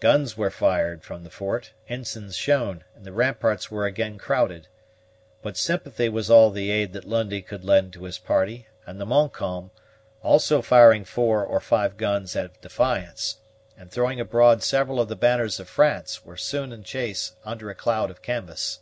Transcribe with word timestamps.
Guns 0.00 0.34
were 0.34 0.48
fired 0.50 1.02
from 1.04 1.24
the 1.24 1.30
fort, 1.30 1.74
ensigns 1.86 2.36
shown, 2.38 2.84
and 2.96 3.04
the 3.04 3.12
ramparts 3.12 3.70
were 3.70 3.84
again 3.84 4.16
crowded. 4.16 4.66
But 5.42 5.58
sympathy 5.58 6.08
was 6.08 6.30
all 6.30 6.50
the 6.50 6.70
aid 6.70 6.94
that 6.94 7.04
Lundie 7.04 7.42
could 7.42 7.62
lend 7.62 7.92
to 7.92 8.04
his 8.04 8.16
party; 8.18 8.66
and 8.86 8.98
the 8.98 9.04
Montcalm, 9.04 9.70
also 10.22 10.62
firing 10.62 11.04
four 11.04 11.44
or 11.44 11.60
five 11.60 11.98
guns 11.98 12.34
of 12.34 12.58
defiance, 12.62 13.40
and 13.76 13.90
throwing 13.92 14.18
abroad 14.20 14.62
several 14.62 14.98
of 14.98 15.08
the 15.10 15.16
banners 15.16 15.60
of 15.60 15.68
France, 15.68 16.24
was 16.24 16.40
soon 16.40 16.72
in 16.72 16.82
chase 16.82 17.32
under 17.44 17.68
a 17.68 17.74
cloud 17.74 18.10
of 18.10 18.22
canvas. 18.22 18.80